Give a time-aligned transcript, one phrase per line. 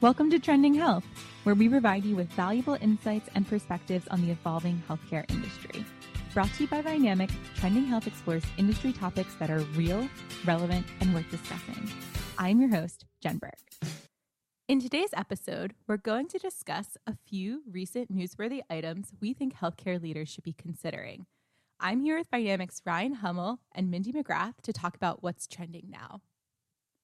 [0.00, 1.04] Welcome to Trending Health,
[1.42, 5.84] where we provide you with valuable insights and perspectives on the evolving healthcare industry.
[6.32, 10.08] Brought to you by Vynamic, Trending Health explores industry topics that are real,
[10.46, 11.90] relevant, and worth discussing.
[12.38, 13.56] I'm your host, Jen Berg.
[14.68, 20.00] In today's episode, we're going to discuss a few recent newsworthy items we think healthcare
[20.00, 21.26] leaders should be considering.
[21.80, 26.20] I'm here with Vynamic's Ryan Hummel and Mindy McGrath to talk about what's trending now.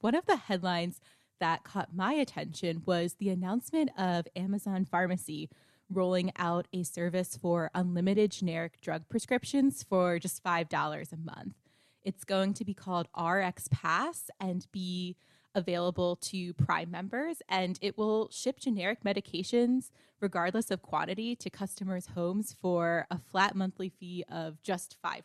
[0.00, 0.98] One of the headlines
[1.40, 5.50] that caught my attention was the announcement of Amazon Pharmacy
[5.90, 11.54] rolling out a service for unlimited generic drug prescriptions for just $5 a month.
[12.02, 15.16] It's going to be called RxPass and be
[15.54, 22.06] available to Prime members, and it will ship generic medications, regardless of quantity, to customers'
[22.14, 25.22] homes for a flat monthly fee of just $5.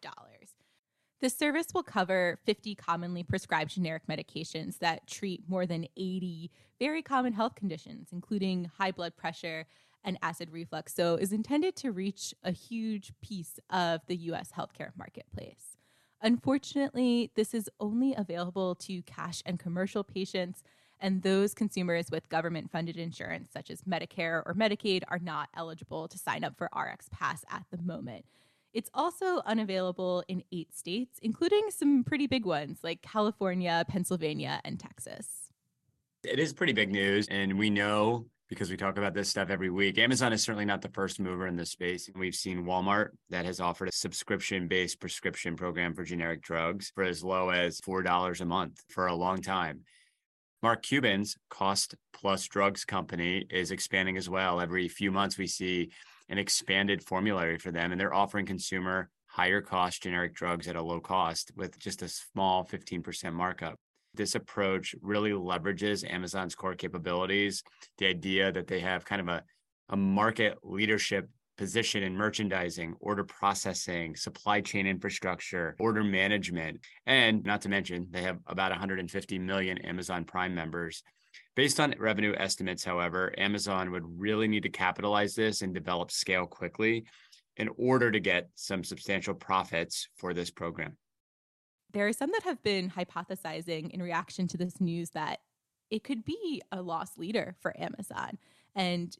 [1.21, 7.01] This service will cover 50 commonly prescribed generic medications that treat more than 80 very
[7.01, 9.65] common health conditions, including high blood pressure
[10.03, 10.93] and acid reflux.
[10.93, 15.77] So, is intended to reach a huge piece of the US healthcare marketplace.
[16.21, 20.63] Unfortunately, this is only available to cash and commercial patients,
[20.99, 26.07] and those consumers with government funded insurance, such as Medicare or Medicaid, are not eligible
[26.07, 28.25] to sign up for RxPass at the moment.
[28.75, 34.77] It's also unavailable in eight states, including some pretty big ones like California, Pennsylvania, and
[34.77, 35.49] Texas.
[36.25, 37.25] It is pretty big news.
[37.29, 39.97] And we know because we talk about this stuff every week.
[39.97, 42.09] Amazon is certainly not the first mover in this space.
[42.15, 47.05] We've seen Walmart that has offered a subscription based prescription program for generic drugs for
[47.05, 49.85] as low as $4 a month for a long time.
[50.61, 54.59] Mark Cuban's cost plus drugs company is expanding as well.
[54.59, 55.91] Every few months, we see
[56.29, 60.81] an expanded formulary for them, and they're offering consumer higher cost generic drugs at a
[60.81, 63.75] low cost with just a small 15% markup.
[64.13, 67.61] This approach really leverages Amazon's core capabilities,
[67.97, 69.43] the idea that they have kind of a,
[69.89, 77.61] a market leadership position in merchandising, order processing, supply chain infrastructure, order management, and not
[77.61, 81.03] to mention they have about 150 million Amazon Prime members
[81.55, 86.45] Based on revenue estimates, however, Amazon would really need to capitalize this and develop scale
[86.45, 87.05] quickly
[87.57, 90.97] in order to get some substantial profits for this program.
[91.93, 95.39] There are some that have been hypothesizing in reaction to this news that
[95.89, 98.37] it could be a loss leader for Amazon
[98.75, 99.15] and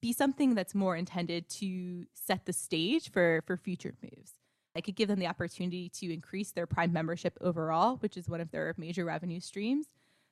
[0.00, 4.34] be something that's more intended to set the stage for, for future moves.
[4.76, 8.40] It could give them the opportunity to increase their Prime membership overall, which is one
[8.40, 9.86] of their major revenue streams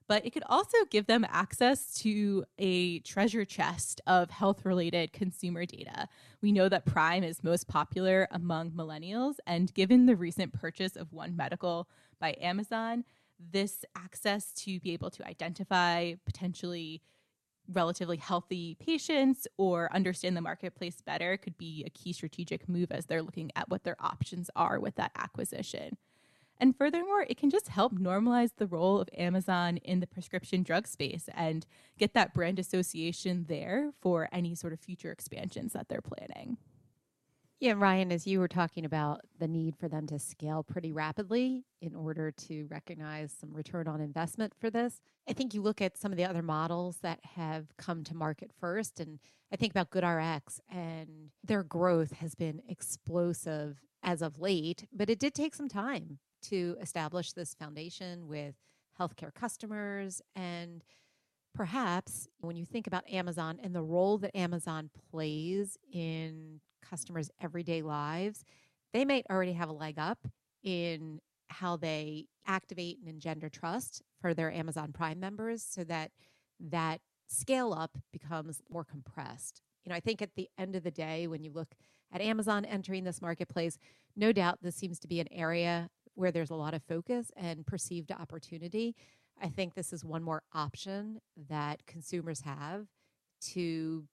[0.09, 5.65] but it could also give them access to a treasure chest of health related consumer
[5.65, 6.09] data.
[6.41, 11.13] We know that Prime is most popular among millennials, and given the recent purchase of
[11.13, 11.89] One Medical
[12.21, 13.05] by Amazon,
[13.39, 17.03] this access to be able to identify potentially
[17.73, 23.07] relatively healthy patients or understand the marketplace better could be a key strategic move as
[23.07, 25.97] they're looking at what their options are with that acquisition.
[26.63, 30.87] And furthermore, it can just help normalize the role of Amazon in the prescription drug
[30.87, 31.67] space and
[31.99, 36.59] get that brand association there for any sort of future expansions that they're planning.
[37.59, 41.65] Yeah, Ryan, as you were talking about the need for them to scale pretty rapidly
[41.81, 45.99] in order to recognize some return on investment for this, I think you look at
[45.99, 49.19] some of the other models that have come to market first, and
[49.53, 55.19] I think about GoodRx, and their growth has been explosive as of late, but it
[55.19, 58.55] did take some time to establish this foundation with
[58.99, 60.21] healthcare customers.
[60.37, 60.85] And
[61.55, 67.83] perhaps when you think about Amazon and the role that Amazon plays in customers' everyday
[67.83, 68.45] lives,
[68.93, 70.27] they might already have a leg up
[70.63, 76.11] in how they activate and engender trust for their Amazon Prime members so that
[76.61, 79.63] that scale up becomes more compressed.
[79.85, 81.75] You know, I think at the end of the day, when you look
[82.13, 83.79] at Amazon entering this marketplace,
[84.17, 87.67] no doubt this seems to be an area where there's a lot of focus and
[87.67, 88.95] perceived opportunity.
[89.41, 92.87] I think this is one more option that consumers have
[93.53, 94.05] to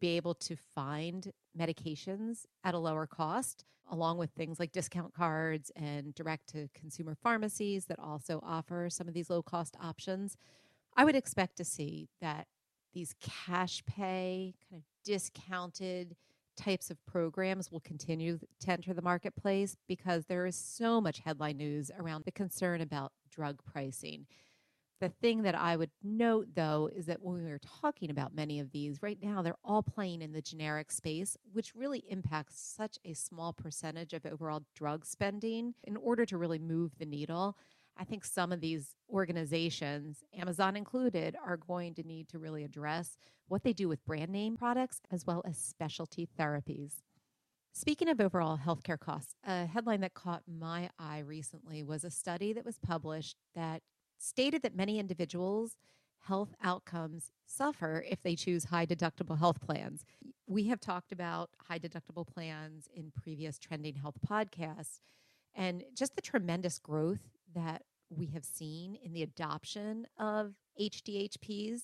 [0.00, 5.70] be able to find medications at a lower cost, along with things like discount cards
[5.76, 10.36] and direct to consumer pharmacies that also offer some of these low cost options.
[10.96, 12.46] I would expect to see that
[12.92, 16.16] these cash pay, kind of discounted
[16.56, 21.56] types of programs will continue to enter the marketplace because there is so much headline
[21.56, 24.26] news around the concern about drug pricing.
[25.00, 28.60] The thing that I would note though is that when we are talking about many
[28.60, 32.98] of these, right now they're all playing in the generic space, which really impacts such
[33.04, 35.74] a small percentage of overall drug spending.
[35.82, 37.56] In order to really move the needle,
[37.98, 43.16] I think some of these organizations, Amazon included, are going to need to really address
[43.48, 47.02] what they do with brand name products as well as specialty therapies.
[47.74, 52.52] Speaking of overall healthcare costs, a headline that caught my eye recently was a study
[52.52, 53.82] that was published that
[54.18, 55.76] stated that many individuals'
[56.26, 60.04] health outcomes suffer if they choose high deductible health plans.
[60.46, 65.00] We have talked about high deductible plans in previous Trending Health podcasts
[65.54, 71.82] and just the tremendous growth that we have seen in the adoption of HDHPs,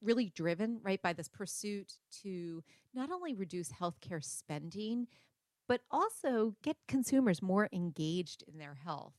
[0.00, 2.62] really driven right by this pursuit to
[2.94, 5.06] not only reduce healthcare spending,
[5.68, 9.14] but also get consumers more engaged in their health.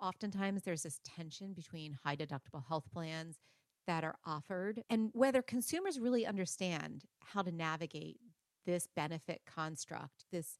[0.00, 3.38] Oftentimes, there's this tension between high deductible health plans
[3.86, 8.18] that are offered and whether consumers really understand how to navigate
[8.66, 10.58] this benefit construct, this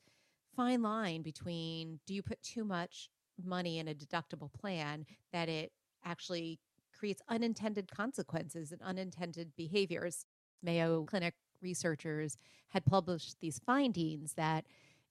[0.54, 3.10] fine line between do you put too much
[3.44, 5.72] money in a deductible plan that it
[6.04, 6.58] actually
[6.96, 10.24] creates unintended consequences and unintended behaviors.
[10.62, 12.36] Mayo Clinic researchers
[12.68, 14.66] had published these findings that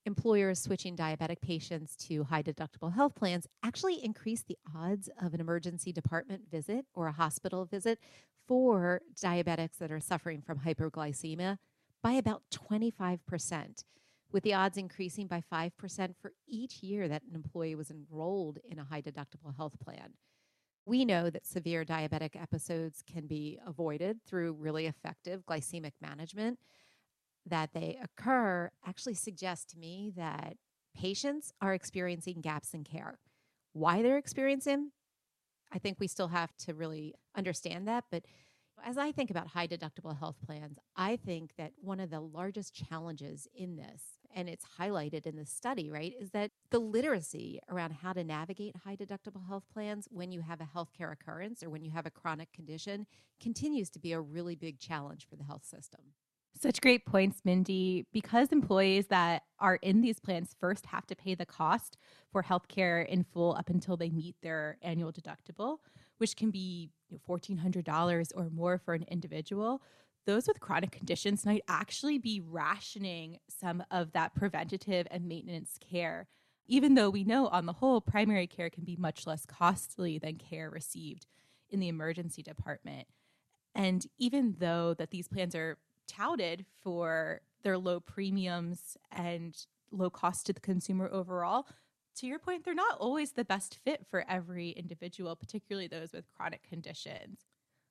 [0.06, 5.42] employers switching diabetic patients to high deductible health plans actually increase the odds of an
[5.42, 8.00] emergency department visit or a hospital visit
[8.48, 11.58] for diabetics that are suffering from hypoglycemia
[12.04, 13.84] by about 25%
[14.32, 18.80] with the odds increasing by 5% for each year that an employee was enrolled in
[18.80, 20.14] a high deductible health plan.
[20.86, 26.60] We know that severe diabetic episodes can be avoided through really effective glycemic management.
[27.48, 30.58] That they occur actually suggests to me that
[30.96, 33.20] patients are experiencing gaps in care.
[33.74, 34.92] Why they're experiencing,
[35.72, 38.06] I think we still have to really understand that.
[38.12, 38.24] But
[38.84, 42.74] as I think about high deductible health plans, I think that one of the largest
[42.74, 44.02] challenges in this,
[44.34, 48.76] and it's highlighted in the study, right, is that the literacy around how to navigate
[48.78, 52.12] high deductible health plans when you have a healthcare occurrence or when you have a
[52.12, 53.06] chronic condition
[53.42, 56.02] continues to be a really big challenge for the health system.
[56.62, 58.06] Such great points, Mindy.
[58.14, 61.98] Because employees that are in these plans first have to pay the cost
[62.32, 65.80] for healthcare in full up until they meet their annual deductible,
[66.18, 66.90] which can be
[67.28, 69.82] $1,400 or more for an individual,
[70.26, 76.28] those with chronic conditions might actually be rationing some of that preventative and maintenance care,
[76.68, 80.38] even though we know on the whole, primary care can be much less costly than
[80.38, 81.28] care received
[81.70, 83.08] in the emergency department.
[83.76, 85.78] And even though that these plans are
[86.08, 89.56] touted for their low premiums and
[89.92, 91.68] low cost to the consumer overall,
[92.18, 96.30] to your point, they're not always the best fit for every individual, particularly those with
[96.36, 97.40] chronic conditions.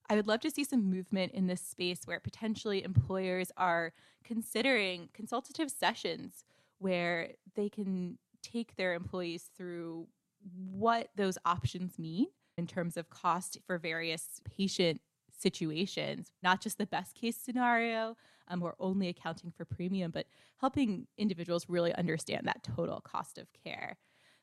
[0.09, 3.93] I would love to see some movement in this space where potentially employers are
[4.23, 6.45] considering consultative sessions
[6.79, 10.07] where they can take their employees through
[10.55, 12.27] what those options mean
[12.59, 15.01] in terms of cost for various patient
[15.37, 18.17] situations, not just the best case scenario
[18.49, 20.27] um, or only accounting for premium, but
[20.61, 23.97] helping individuals really understand that total cost of care.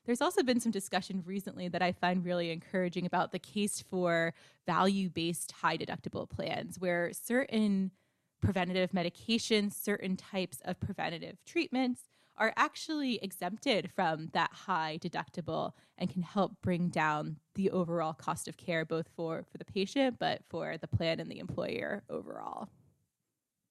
[0.04, 4.34] There's also been some discussion recently that I find really encouraging about the case for
[4.66, 7.92] value based high deductible plans, where certain
[8.40, 16.10] preventative medications, certain types of preventative treatments are actually exempted from that high deductible and
[16.10, 20.40] can help bring down the overall cost of care both for for the patient but
[20.48, 22.68] for the plan and the employer overall.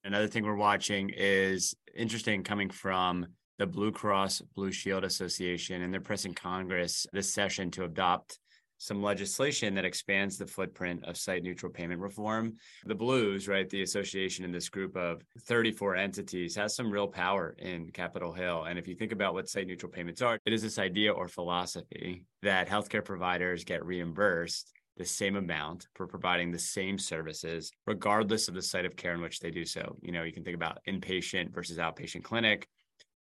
[0.04, 3.28] Another thing we're watching is interesting coming from
[3.62, 8.39] the Blue Cross Blue Shield Association, and they're pressing Congress this session to adopt
[8.80, 12.56] some legislation that expands the footprint of site neutral payment reform.
[12.86, 17.56] The Blues, right, the association in this group of 34 entities, has some real power
[17.60, 18.63] in Capitol Hill.
[18.63, 21.27] And if you think about what site neutral payments are, it is this idea or
[21.27, 28.48] philosophy that healthcare providers get reimbursed the same amount for providing the same services, regardless
[28.48, 29.98] of the site of care in which they do so.
[30.01, 32.68] You know, you can think about inpatient versus outpatient clinic,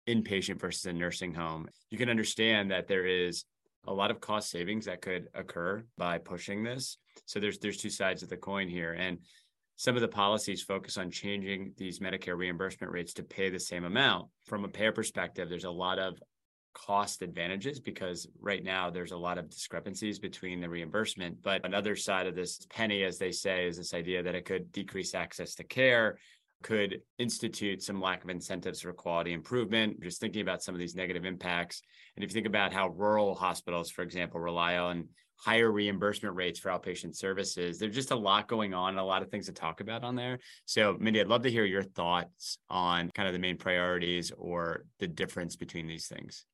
[0.07, 3.45] inpatient versus a nursing home, you can understand that there is
[3.87, 6.97] a lot of cost savings that could occur by pushing this.
[7.25, 9.17] So there's there's two sides of the coin here and
[9.81, 13.83] some of the policies focus on changing these Medicare reimbursement rates to pay the same
[13.83, 14.27] amount.
[14.45, 16.21] From a payer perspective, there's a lot of
[16.75, 21.41] cost advantages because right now there's a lot of discrepancies between the reimbursement.
[21.41, 24.71] But another side of this penny, as they say, is this idea that it could
[24.71, 26.19] decrease access to care,
[26.61, 30.01] could institute some lack of incentives for quality improvement.
[30.01, 31.81] Just thinking about some of these negative impacts.
[32.15, 36.59] And if you think about how rural hospitals, for example, rely on higher reimbursement rates
[36.59, 39.51] for outpatient services, there's just a lot going on and a lot of things to
[39.51, 40.39] talk about on there.
[40.65, 44.85] So, Mindy, I'd love to hear your thoughts on kind of the main priorities or
[44.99, 46.45] the difference between these things.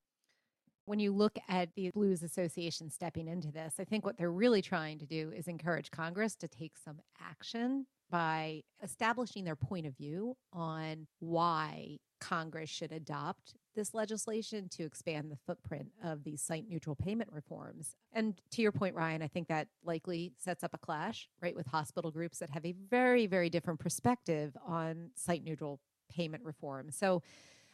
[0.86, 4.62] When you look at the Blues Association stepping into this, I think what they're really
[4.62, 9.96] trying to do is encourage Congress to take some action by establishing their point of
[9.96, 16.68] view on why Congress should adopt this legislation to expand the footprint of these site
[16.68, 17.96] neutral payment reforms.
[18.12, 21.68] And to your point, Ryan, I think that likely sets up a clash, right, with
[21.68, 26.90] hospital groups that have a very, very different perspective on site neutral payment reform.
[26.90, 27.22] So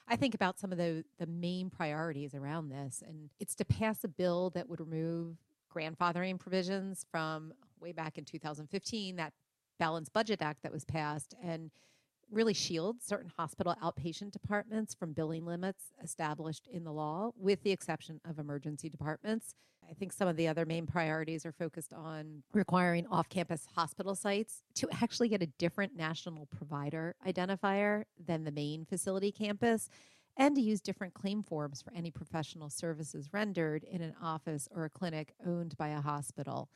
[0.08, 4.04] I think about some of the, the main priorities around this, and it's to pass
[4.04, 5.38] a bill that would remove
[5.74, 9.34] grandfathering provisions from way back in 2015, that
[9.80, 11.72] Balanced Budget Act that was passed, and
[12.32, 17.72] really shield certain hospital outpatient departments from billing limits established in the law, with the
[17.72, 19.53] exception of emergency departments.
[19.89, 24.15] I think some of the other main priorities are focused on requiring off campus hospital
[24.15, 29.89] sites to actually get a different national provider identifier than the main facility campus
[30.38, 34.86] and to use different claim forms for any professional services rendered in an office or
[34.86, 36.70] a clinic owned by a hospital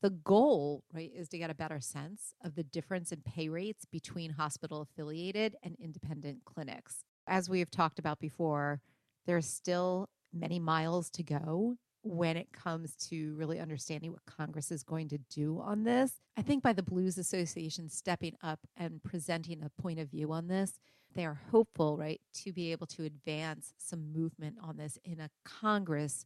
[0.00, 3.84] the goal, right, is to get a better sense of the difference in pay rates
[3.84, 7.04] between hospital affiliated and independent clinics.
[7.26, 8.80] As we have talked about before,
[9.26, 14.82] there's still many miles to go when it comes to really understanding what Congress is
[14.82, 16.12] going to do on this.
[16.36, 20.46] I think by the Blues Association stepping up and presenting a point of view on
[20.46, 20.78] this,
[21.14, 25.30] they are hopeful, right, to be able to advance some movement on this in a
[25.44, 26.24] Congress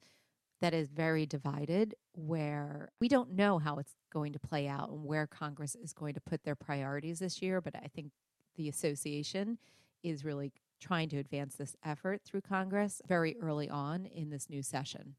[0.62, 5.04] that is very divided, where we don't know how it's going to play out and
[5.04, 7.60] where Congress is going to put their priorities this year.
[7.60, 8.12] But I think
[8.56, 9.58] the association
[10.02, 14.62] is really trying to advance this effort through Congress very early on in this new
[14.62, 15.16] session.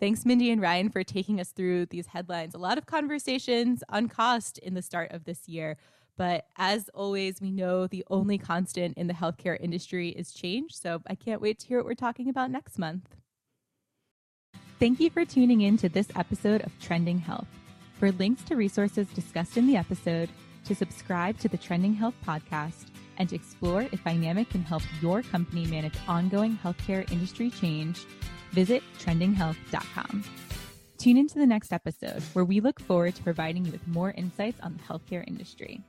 [0.00, 2.54] Thanks, Mindy and Ryan, for taking us through these headlines.
[2.54, 5.76] A lot of conversations on cost in the start of this year.
[6.16, 10.74] But as always, we know the only constant in the healthcare industry is change.
[10.74, 13.16] So I can't wait to hear what we're talking about next month.
[14.82, 17.46] Thank you for tuning in to this episode of Trending Health.
[18.00, 20.28] For links to resources discussed in the episode,
[20.64, 22.86] to subscribe to the Trending Health podcast,
[23.16, 28.06] and to explore if Vynamic can help your company manage ongoing healthcare industry change,
[28.50, 30.24] visit trendinghealth.com.
[30.98, 34.58] Tune into the next episode where we look forward to providing you with more insights
[34.62, 35.80] on the healthcare industry.